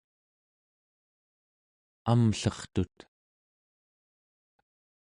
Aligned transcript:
amllertut 2.11 2.97